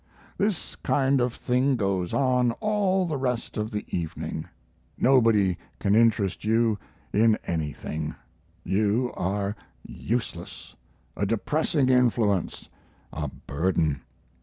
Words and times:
This 0.35 0.75
kind 0.77 1.21
of 1.21 1.31
thing 1.31 1.75
goes 1.75 2.11
on 2.11 2.53
all 2.53 3.05
the 3.05 3.17
rest 3.17 3.55
of 3.55 3.69
the 3.69 3.85
evening; 3.95 4.47
nobody 4.97 5.59
can 5.77 5.93
interest 5.93 6.43
you 6.43 6.79
in 7.13 7.37
anything; 7.45 8.15
you 8.63 9.13
are 9.15 9.55
useless, 9.83 10.75
a 11.15 11.27
depressing 11.27 11.89
influence, 11.89 12.67
a 13.13 13.27
burden. 13.27 14.01